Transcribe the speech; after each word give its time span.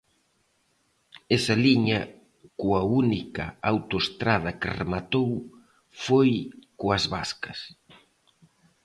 Esa 1.37 1.55
liña, 1.65 2.01
coa 2.59 2.81
única 3.01 3.45
autoestrada 3.71 4.51
que 4.59 4.69
rematou, 4.79 5.31
foi 6.03 6.31
coas 6.79 7.03
vascas. 7.13 7.59